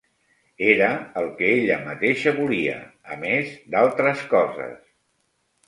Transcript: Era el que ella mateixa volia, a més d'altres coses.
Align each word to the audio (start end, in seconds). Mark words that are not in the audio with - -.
Era 0.69 0.87
el 1.21 1.29
que 1.41 1.49
ella 1.57 1.77
mateixa 1.83 2.33
volia, 2.39 2.79
a 3.17 3.21
més 3.27 3.55
d'altres 3.77 4.27
coses. 4.35 4.85